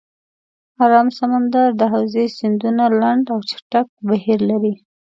آرام 0.83 1.07
سمندر 1.19 1.67
د 1.75 1.81
حوزې 1.93 2.25
سیندونه 2.37 2.83
لنډ 3.01 3.25
او 3.33 3.39
چټک 3.49 3.87
بهیر 4.07 4.39
لري. 4.49 4.73